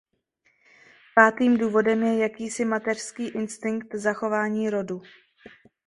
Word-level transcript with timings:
Pátým 1.15 1.57
důvodem 1.57 2.03
je 2.03 2.17
jakýsi 2.21 2.65
mateřský 2.65 3.27
instinkt 3.27 3.95
zachování 3.95 4.69
rodu. 4.69 5.01